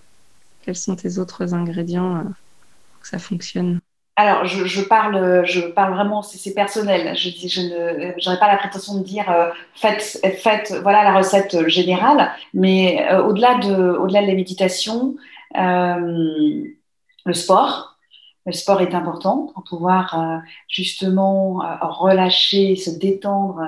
[0.63, 3.79] Quels sont tes autres ingrédients euh, pour que ça fonctionne?
[4.17, 7.15] Alors, je, parle, je parle vraiment, c'est personnel.
[7.15, 13.07] Je n'aurais pas la prétention de dire euh, faites, faites, voilà la recette générale, mais
[13.09, 15.15] euh, au-delà de, au-delà de la méditation,
[15.55, 17.97] le sport,
[18.45, 23.61] le sport est important pour pouvoir justement relâcher, se détendre,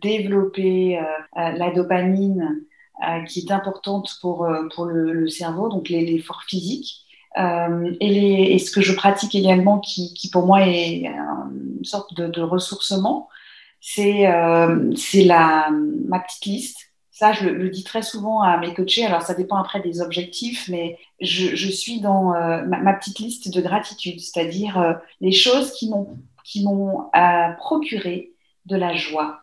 [0.00, 1.00] développer
[1.34, 2.62] la dopamine
[3.26, 7.06] qui est importante pour, pour le, cerveau, donc l'effort physique.
[7.38, 13.28] Euh, et, ce que je pratique également, qui, pour moi est une sorte de, ressourcement,
[13.80, 14.92] c'est euh,
[16.08, 16.89] ma petite liste.
[17.20, 19.04] Ça, je le, dis très souvent à mes coachés.
[19.04, 23.60] Alors, ça dépend après des objectifs, mais je, suis dans euh, ma, petite liste de
[23.60, 27.10] gratitude, c'est-à-dire euh, les choses qui m'ont qui m'ont
[27.58, 28.32] procuré
[28.64, 29.42] de la joie.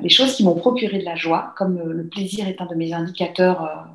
[0.00, 2.92] les choses qui m'ont procuré de la joie, comme le plaisir est un de mes
[2.92, 3.86] indicateurs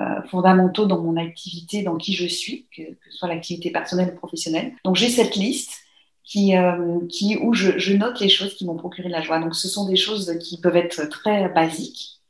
[0.00, 4.16] euh, fondamentaux dans mon activité, dans qui je suis, que, ce soit l'activité personnelle ou
[4.16, 4.72] professionnelle.
[4.84, 5.82] Donc j'ai cette liste
[6.24, 9.38] qui, euh, qui, où je, note les choses qui m'ont procuré la joie.
[9.38, 12.20] Donc ce sont des choses qui peuvent être très basiques.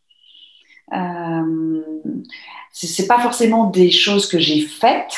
[0.93, 1.83] Euh,
[2.73, 5.15] ce n'est pas forcément des choses que j'ai faites,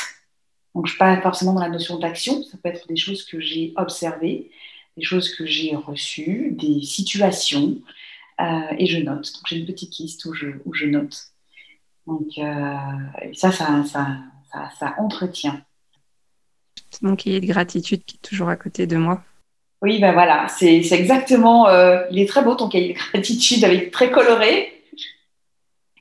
[0.75, 3.23] donc je ne suis pas forcément dans la notion d'action, ça peut être des choses
[3.23, 4.51] que j'ai observées,
[4.97, 7.77] des choses que j'ai reçues, des situations,
[8.41, 9.33] euh, et je note.
[9.33, 11.33] Donc j'ai une petite liste où je, où je note.
[12.07, 12.75] Donc, euh,
[13.33, 14.19] ça, ça, ça,
[14.77, 15.61] ça, entretient.
[17.01, 19.21] Mon cahier de gratitude qui est toujours à côté de moi.
[19.81, 21.67] Oui, ben voilà, c'est exactement.
[21.67, 24.69] Euh, il est très beau ton cahier de gratitude, avec très coloré.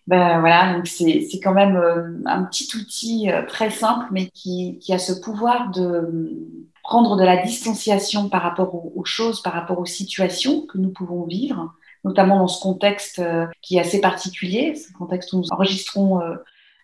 [0.06, 4.92] Ben voilà, donc c'est quand même euh, un petit outil très simple, mais qui, qui,
[4.92, 6.48] a ce pouvoir de
[6.82, 11.24] prendre de la distanciation par rapport aux choses, par rapport aux situations que nous pouvons
[11.24, 11.72] vivre,
[12.04, 16.34] notamment dans ce contexte euh, qui est assez particulier, ce contexte où nous enregistrons euh,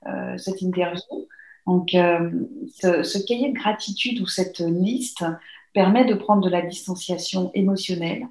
[0.07, 1.03] euh, cette interview.
[1.69, 5.23] Donc, ce, cahier de gratitude ou cette liste
[5.75, 8.27] permet de prendre de la distanciation émotionnelle,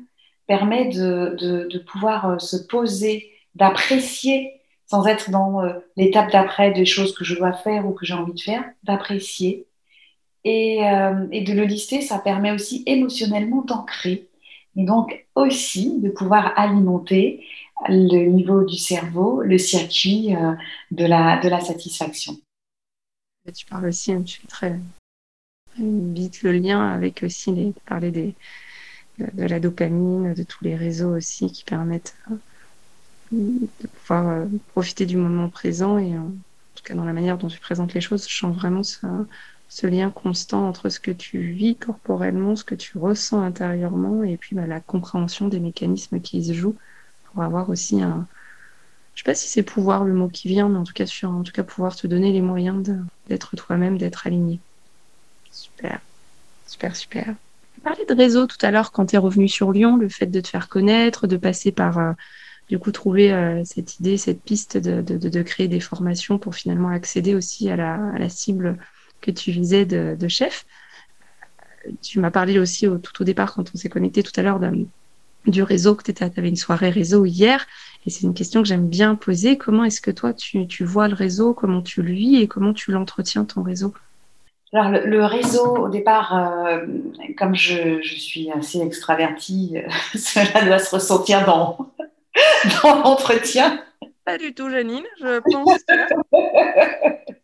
[0.47, 4.53] permet de, pouvoir se poser, d'apprécier
[4.87, 5.61] sans être dans
[5.97, 9.67] l'étape d'après des choses que je dois faire ou que j'ai envie de faire, d'apprécier.
[10.43, 14.29] Et, de le lister, ça permet aussi émotionnellement d'ancrer
[14.75, 17.45] et donc aussi de pouvoir alimenter
[17.87, 20.53] le niveau du cerveau, le circuit euh,
[20.89, 22.35] de la satisfaction.
[23.53, 24.79] Tu parles aussi, hein, tu fais très
[25.77, 28.35] vite le lien avec aussi les, parler des,
[29.19, 32.35] de, la dopamine, de tous les réseaux aussi qui permettent euh,
[33.31, 36.31] de pouvoir euh, profiter du moment présent et en
[36.75, 40.09] tout cas dans la manière dont tu présentes les choses, je sens vraiment ce lien
[40.09, 44.67] constant entre ce que tu vis corporellement, ce que tu ressens intérieurement, et puis bah,
[44.67, 46.77] la compréhension des mécanismes qui se jouent
[47.25, 48.27] pour avoir aussi un.
[49.17, 51.31] Je sais pas si c'est pouvoir le mot qui vient, mais en tout cas, sur,
[51.31, 52.87] en tout cas pouvoir te donner les moyens
[53.27, 54.59] d'être toi-même, d'être aligné.
[55.51, 56.01] Super,
[56.67, 57.25] super, super.
[57.73, 60.27] Tu parlais de réseau tout à l'heure quand tu es revenu sur Lyon, le fait
[60.27, 61.97] de te faire connaître, de passer par.
[61.97, 62.11] Euh,
[62.69, 66.89] du coup, trouver euh, cette idée, cette piste de, de, créer des formations pour finalement
[66.89, 68.77] accéder aussi à la, cible
[69.21, 70.67] que tu visais de, chef.
[72.03, 74.59] Tu m'as parlé aussi au, tout au départ, quand on s'est connecté tout à l'heure,
[75.47, 77.65] du réseau, que tu avais une soirée réseau hier.
[78.05, 79.57] Et c'est une question que j'aime bien poser.
[79.57, 81.53] Comment est-ce que toi, tu, vois le réseau?
[81.53, 82.41] Comment tu le vis?
[82.41, 83.93] Et comment tu l'entretiens, ton réseau?
[84.73, 86.85] Alors le, réseau, au départ, euh,
[87.37, 89.77] comme je, suis assez extravertie,
[90.15, 91.91] cela doit se ressentir dans,
[92.83, 93.81] dans l'entretien.
[94.25, 95.79] Pas du tout, Janine, je pense.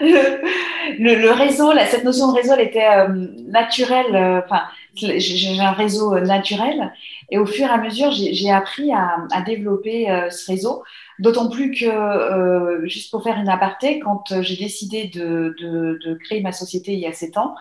[0.00, 3.08] le, réseau, cette notion de réseau, elle était euh,
[3.48, 4.14] naturelle.
[4.14, 4.62] Euh, enfin,
[4.94, 6.92] j'ai un réseau euh, naturel.
[7.30, 10.82] Et au fur et à mesure, j'ai appris à, développer ce réseau.
[11.18, 16.92] D'autant plus que, juste pour faire une aparté, quand j'ai décidé de, créer ma société
[16.92, 17.54] il y a sept ans,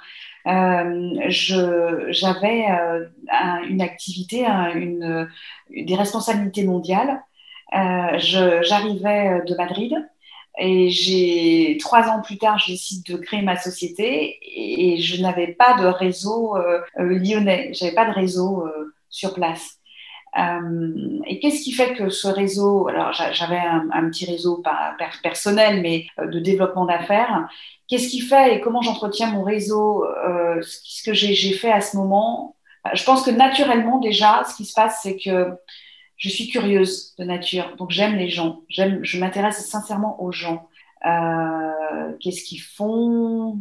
[1.29, 2.65] j'avais
[3.69, 5.29] une activité, une,
[5.69, 7.23] des responsabilités mondiales.
[7.71, 9.95] J'arrivais de Madrid
[10.57, 15.47] et j'ai trois ans plus tard, je décide de créer ma société et je n'avais
[15.47, 19.77] pas de réseau euh, euh lyonnais, j'avais pas de réseau euh, sur place.
[20.37, 24.95] Euh, et qu'est-ce qui fait que ce réseau, alors j'avais un, un, petit réseau pas
[25.23, 27.47] personnel, mais euh, de développement d'affaires.
[27.87, 30.05] Qu'est-ce qui fait et comment j'entretiens mon réseau
[30.61, 32.55] Ce que j'ai fait à ce moment,
[32.93, 35.51] je pense que naturellement déjà, ce qui se passe, c'est que
[36.21, 38.61] je suis curieuse de nature, donc j'aime les gens.
[38.69, 40.69] J'aime, je m'intéresse sincèrement aux gens.
[41.03, 43.57] Euh, qu'est-ce qu'ils font?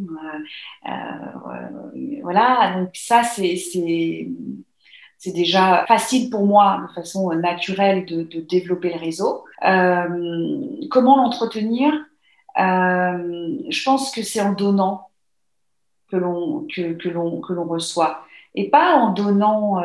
[0.87, 4.29] Euh, euh, Voilà, donc ça, c'est, c'est,
[5.33, 9.45] déjà facile pour moi, de façon naturelle, de, développer le réseau.
[9.63, 11.95] comment l'entretenir?
[12.59, 15.09] Je pense que c'est en donnant.
[16.11, 19.79] que l'on que, l'on que l'on reçoit et pas en donnant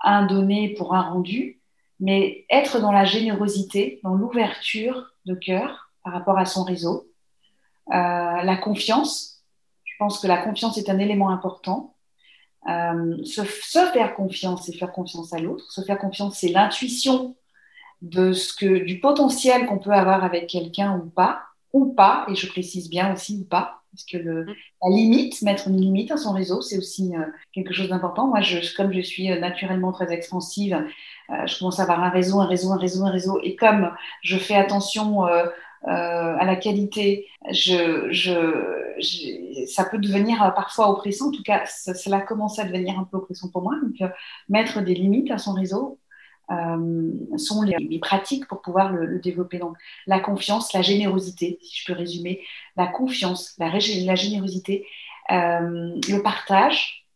[0.00, 1.60] un donné pour un rendu,
[2.00, 7.08] mais être dans la générosité, dans l'ouverture de cœur par rapport à son réseau,
[7.90, 9.42] euh, la confiance.
[9.84, 11.94] Je pense que la confiance est un élément important.
[12.68, 15.70] Euh, se, faire confiance et faire confiance à l'autre.
[15.70, 17.36] Se faire confiance, c'est l'intuition
[18.02, 22.34] de ce que, du potentiel qu'on peut avoir avec quelqu'un ou pas, ou pas, et
[22.34, 24.54] je précise bien aussi ou pas, parce que le, mm.
[24.82, 27.20] la limite, mettre une limite à son réseau, c'est aussi euh,
[27.52, 28.26] quelque chose d'important.
[28.26, 30.74] Moi, je, comme je suis euh, naturellement très expansive,
[31.30, 33.90] euh, je commence à avoir un réseau, un réseau, un réseau, un réseau, et comme
[34.22, 35.46] je fais attention euh,
[35.84, 38.32] à la qualité, je, je,
[38.98, 41.28] je, ça peut devenir parfois oppressant.
[41.28, 43.74] En tout cas, ça, cela commence à devenir un peu oppressant pour moi.
[43.82, 44.10] Donc,
[44.48, 45.98] mettre des limites à son réseau,
[46.50, 49.58] euh, sont les, les, pratiques pour pouvoir le, le, développer.
[49.58, 49.76] Donc,
[50.06, 52.42] la confiance, la générosité, si je peux résumer,
[52.76, 54.86] la confiance, la, la générosité,
[55.30, 57.06] euh, le partage.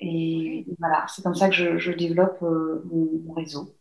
[0.00, 3.74] Et voilà, c'est comme ça que je, je développe euh, mon, mon, réseau.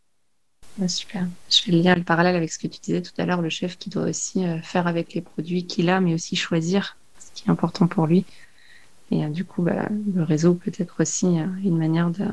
[0.82, 1.26] Ah, super.
[1.50, 3.50] Je fais le lien, le parallèle avec ce que tu disais tout à l'heure, le
[3.50, 7.48] chef qui doit aussi faire avec les produits qu'il a, mais aussi choisir ce qui
[7.48, 8.26] est important pour lui.
[9.12, 12.26] Et du coup, bah, le réseau peut être aussi une manière de,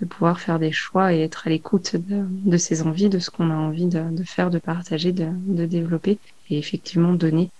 [0.00, 3.30] de pouvoir faire des choix et être à l'écoute de, de, ses envies, de ce
[3.30, 7.50] qu'on a envie de, de, faire, de partager, de, de, développer et effectivement donner.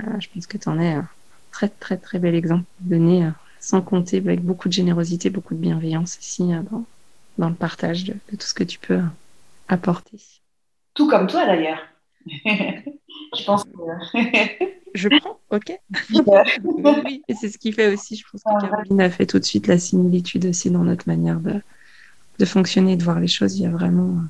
[0.00, 1.08] Euh, je pense que tu en es un
[1.50, 2.64] très très très bel exemple.
[2.80, 3.30] Donner euh,
[3.60, 6.84] sans compter avec beaucoup de générosité, beaucoup de bienveillance aussi euh, dans,
[7.38, 9.00] dans le partage de, tout ce que tu peux
[9.68, 10.20] apporter.
[10.94, 11.80] Tout comme toi d'ailleurs.
[12.46, 13.70] je pense que...
[14.94, 15.78] je prends, ok.
[17.04, 19.44] oui, et c'est ce qui fait aussi, je pense que Caroline a fait tout de
[19.44, 21.60] suite la similitude aussi dans notre manière de,
[22.38, 23.56] de fonctionner, de voir les choses.
[23.58, 24.22] Il y a vraiment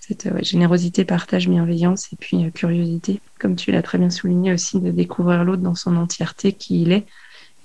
[0.00, 4.52] cette ouais, générosité, partage, bienveillance et puis euh, curiosité, comme tu l'as très bien souligné
[4.52, 7.06] aussi, de découvrir l'autre dans son entièreté, qui il est,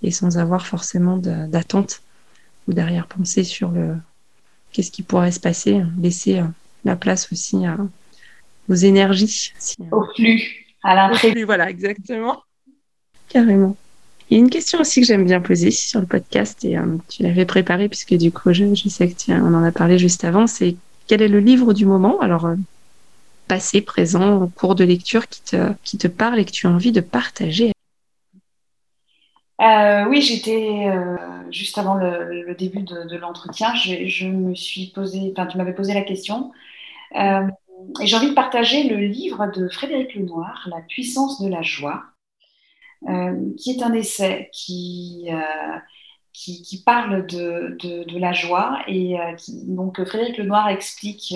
[0.03, 2.01] et sans avoir forcément d'attente
[2.67, 3.95] ou d'arrière-pensée sur le
[4.71, 6.45] qu'est-ce qui pourrait se passer, laisser euh,
[6.86, 7.77] la place aussi à,
[8.69, 9.53] aux énergies.
[9.58, 11.43] Si, au flux à l'imprévu.
[11.43, 12.41] Voilà, exactement.
[13.30, 13.75] Carrément.
[14.30, 16.97] Il y a une question aussi que j'aime bien poser sur le podcast et euh,
[17.08, 19.97] tu l'avais préparée puisque du coup je, je sais que tu, on en a parlé
[19.97, 20.47] juste avant.
[20.47, 20.75] C'est
[21.08, 22.19] quel est le livre du moment?
[22.19, 22.56] Alors euh,
[23.47, 26.69] passé, présent, en cours de lecture qui te qui te parle et que tu as
[26.69, 27.71] envie de partager?
[29.60, 31.15] Euh, oui, j'étais euh,
[31.51, 33.73] juste avant le, le début de, de l'entretien.
[33.75, 36.51] Je, je, me suis posé, enfin tu m'avais posé la question.
[37.15, 37.47] Euh,
[38.01, 42.03] et j'ai envie de partager le livre de Frédéric Lenoir, La puissance de la joie,
[43.07, 45.77] euh, qui est un essai qui, euh,
[46.33, 48.79] qui, parle de, de, la joie.
[48.87, 49.35] Et euh,
[49.67, 51.35] donc, Frédéric Lenoir explique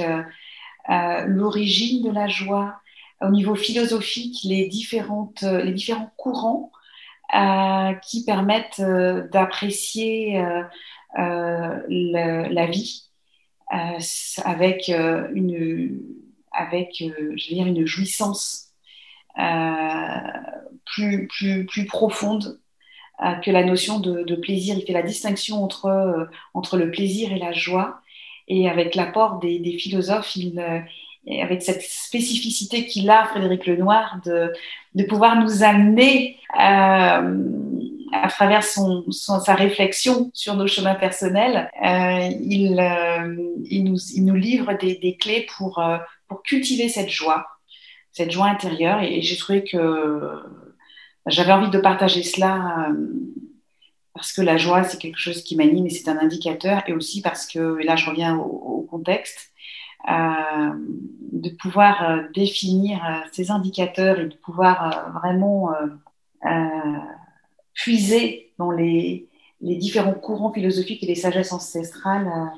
[0.88, 2.82] l'origine de la joie
[3.21, 6.71] au niveau philosophique, les, différentes, les différents courants
[8.04, 10.43] qui permettent d'apprécier
[11.15, 13.10] la vie
[14.43, 16.01] avec une
[16.52, 18.68] avec, euh, je veux dire, une jouissance
[19.40, 20.18] euh,
[20.86, 22.60] plus, plus, plus profonde
[23.24, 24.76] euh, que la notion de, plaisir.
[24.78, 28.02] Il fait la distinction entre, entre le plaisir et la joie.
[28.48, 30.60] Et avec l'apport des, philosophes, il,
[31.42, 34.52] avec cette spécificité qu'il a, Frédéric Lenoir, de,
[34.96, 37.22] de pouvoir nous amener à
[38.28, 42.76] travers son, son, sa réflexion sur nos chemins personnels, il,
[43.70, 45.80] il, nous, il, nous, livre des clés pour,
[46.32, 47.46] pour cultiver cette joie,
[48.13, 49.04] cette joie intérieure.
[49.04, 50.32] Et, j'ai trouvé que
[51.26, 52.94] j'avais envie de partager cela euh,
[54.13, 56.84] parce que la joie, c'est quelque chose qui m'anime et c'est un indicateur.
[56.88, 59.52] Et aussi parce que, et là je reviens au, contexte,
[60.10, 60.72] euh,
[61.32, 65.72] de pouvoir euh, définir euh, ces indicateurs et de pouvoir euh, vraiment
[67.74, 69.28] puiser dans les,
[69.60, 72.52] les, différents courants philosophiques et les sagesses ancestrales,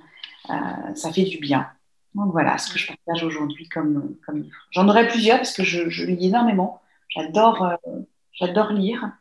[0.96, 1.68] ça fait du bien.
[2.16, 4.56] Donc voilà ce que je partage aujourd'hui comme, comme livre.
[4.72, 6.82] J'en aurai plusieurs parce que je, je lis énormément.
[7.10, 8.00] J'adore euh,
[8.32, 9.12] j'adore lire.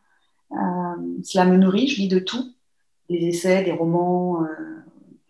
[0.53, 0.57] Euh,
[1.25, 2.53] cela me nourrit, je lis de tout.
[3.09, 4.47] Des essais, des romans, euh,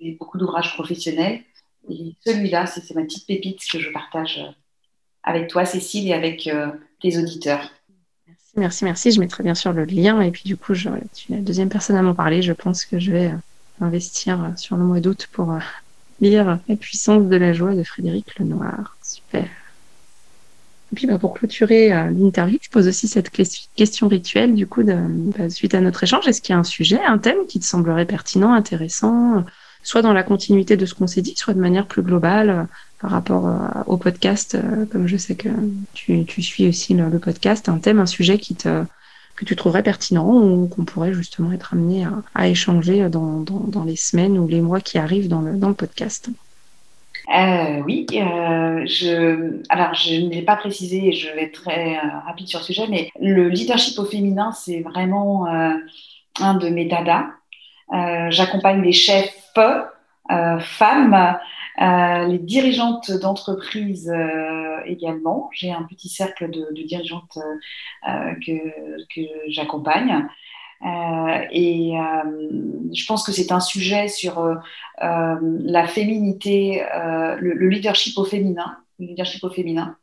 [0.00, 1.40] et beaucoup d'ouvrages professionnels.
[1.88, 4.40] Et celui-là, c'est ma petite pépite que je partage
[5.22, 6.48] avec toi, Cécile, et avec
[7.00, 7.70] tes auditeurs.
[8.26, 9.10] Merci, merci, merci.
[9.12, 10.20] Je mettrai bien sûr le lien.
[10.20, 12.40] Et puis du coup, je, tu es la deuxième personne à m'en parler.
[12.42, 13.32] Je pense que je vais
[13.80, 15.56] investir sur le mois d'août pour
[16.22, 18.96] La puissance de la joie de Frédéric Lenoir.
[19.02, 19.42] Super.
[20.92, 24.84] Et puis bah, pour clôturer euh, l'interview, je pose aussi cette question rituelle du coup
[24.84, 26.28] bah, suite à notre échange.
[26.28, 29.44] Est-ce qu'il y a un sujet, un thème qui te semblerait pertinent, intéressant,
[29.82, 32.62] soit dans la continuité de ce qu'on s'est dit, soit de manière plus globale euh,
[33.00, 33.56] par rapport euh,
[33.86, 34.56] au podcast,
[34.92, 35.48] comme je sais que
[35.92, 38.84] tu, suis aussi le, podcast, un thème, un sujet qui te
[39.36, 43.96] que tu trouverais pertinent ou qu'on pourrait justement être amené à, échanger dans, dans, les
[43.96, 46.30] semaines ou les mois qui arrivent dans le, dans le podcast.
[47.28, 51.96] Euh, oui, euh, je, alors je ne l'ai pas précisé et je vais être très
[51.96, 56.86] euh, rapide sur le sujet, mais le leadership au féminin, c'est vraiment un de mes
[56.86, 57.26] dadas.
[58.30, 59.34] J'accompagne les chefs
[60.60, 61.36] femmes,
[61.78, 64.12] les dirigeantes d'entreprise
[64.84, 65.50] également.
[65.52, 67.38] J'ai un petit cercle de, de dirigeantes
[68.04, 70.26] que, que j'accompagne.
[70.84, 74.54] Euh, et euh, je pense que c'est un sujet sur euh,
[75.00, 76.82] la féminité,
[77.40, 79.96] le, leadership au féminin, le leadership au féminin.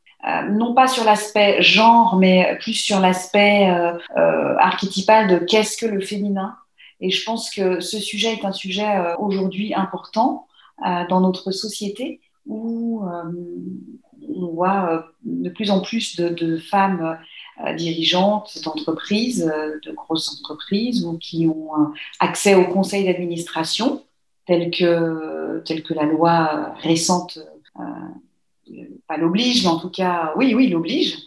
[0.49, 3.69] non pas sur l'aspect genre, mais plus sur l'aspect
[4.15, 6.55] archétypal de qu'est-ce que le féminin.
[7.01, 8.87] Et je pense que ce sujet est un sujet
[9.19, 10.47] aujourd'hui important
[10.81, 17.17] dans notre société où on voit de plus en plus de, de femmes
[17.65, 24.05] euh, dirigeantes d'entreprises, euh, de grosses entreprises, ou qui ont accès au conseil d'administration,
[24.45, 27.37] tel que, tel que la loi récente,
[27.79, 31.17] euh, pas l'oblige, mais en tout cas, oui, oui, l'oblige.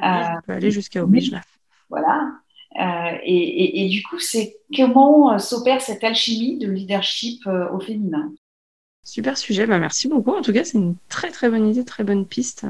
[0.00, 1.40] On peut aller jusqu'à oblige, là.
[1.90, 2.30] Voilà.
[3.24, 8.32] et, et, du coup, c'est comment s'opère cette alchimie de leadership au féminin?
[9.06, 10.32] Super sujet, bah, merci beaucoup.
[10.32, 12.66] En tout cas, c'est une très très bonne idée, très bonne piste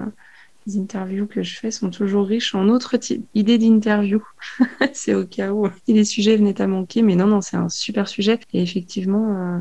[0.67, 2.97] les interviews que je fais sont toujours riches en autres
[3.35, 4.27] idées d'interviews.
[4.93, 8.09] c'est au cas où les sujets venaient à manquer, mais non, non, c'est un super
[8.09, 8.41] sujet.
[8.53, 9.61] Et effectivement, euh,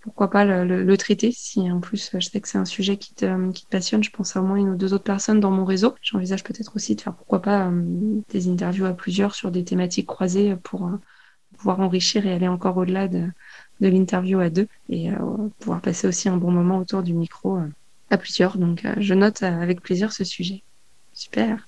[0.00, 3.50] pourquoi pas le, traiter si en plus je sais que c'est un sujet qui te,
[3.52, 4.04] qui te passionne.
[4.04, 5.94] Je pense à au moins une ou deux autres personnes dans mon réseau.
[6.02, 7.82] J'envisage peut-être aussi de faire pourquoi pas euh,
[8.28, 10.98] des interviews à plusieurs sur des thématiques croisées pour euh,
[11.56, 13.28] pouvoir enrichir et aller encore au-delà de,
[13.82, 15.10] de l'interview à deux et
[15.58, 17.58] pouvoir passer aussi un bon moment autour du micro
[18.12, 18.58] à plusieurs.
[18.58, 20.62] Donc, euh, je note euh, avec plaisir ce sujet.
[21.14, 21.66] Super.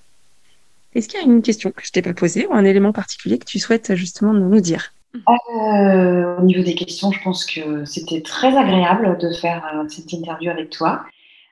[0.94, 3.38] Est-ce qu'il y a une question que je t'ai pas posée ou un élément particulier
[3.38, 4.92] que tu souhaites justement nous dire?
[5.14, 10.50] Euh, Au niveau des questions, je pense que c'était très agréable de faire cette interview
[10.50, 11.04] avec toi.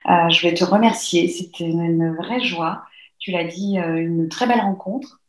[0.05, 1.27] je voulais te remercier.
[1.27, 2.85] C'était une, vraie joie.
[3.19, 5.19] Tu l'as dit, une très belle rencontre.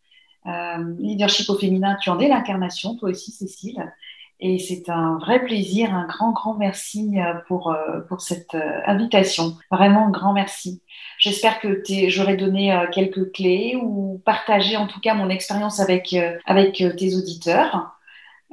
[0.99, 3.93] leadership au féminin, tu en es l'incarnation, toi aussi, Cécile.
[4.41, 8.81] Et c'est un vrai plaisir, un grand, grand merci euh, pour, euh, pour cette euh,
[8.87, 9.57] invitation.
[9.71, 10.83] Vraiment, grand merci.
[11.19, 16.15] J'espère que j'aurai donné quelques clés ou partagé en tout cas mon expérience avec,
[16.45, 17.97] avec tes auditeurs.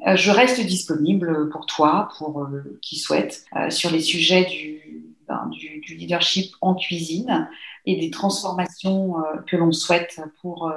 [0.06, 2.48] Je reste disponible pour toi, pour
[2.84, 4.80] qui souhaite, sur les sujets
[5.28, 7.50] ben, du, du, leadership en cuisine
[7.88, 9.16] et des transformations
[9.48, 10.72] que l'on souhaite pour,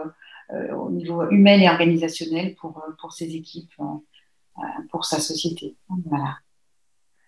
[0.50, 3.84] au niveau humain et organisationnel pour, pour ces équipes euh,
[4.90, 5.74] pour sa société.
[6.06, 6.38] Voilà.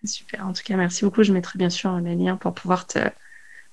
[0.03, 0.47] Super.
[0.47, 1.23] En tout cas, merci beaucoup.
[1.23, 2.99] Je mettrai bien sûr les liens pour pouvoir te,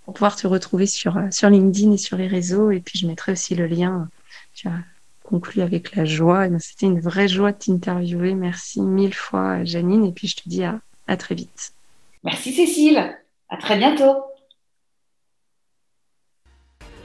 [0.05, 2.71] pour pouvoir te retrouver sur, euh, sur LinkedIn et sur les réseaux.
[2.71, 4.09] Et puis, je mettrai aussi le lien.
[4.55, 4.79] Tu as
[5.23, 6.49] conclu avec la joie.
[6.49, 8.35] Ben, c'était une vraie joie de t'interviewer.
[8.35, 10.05] Merci mille fois, Janine.
[10.05, 11.73] Et puis, je te dis à, à très vite.
[12.23, 13.17] Merci, Cécile.
[13.49, 14.17] À très bientôt.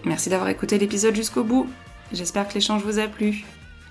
[0.06, 1.70] Merci d'avoir écouté l'épisode jusqu'au bout.
[2.14, 3.46] J'espère que l'échange vous a plu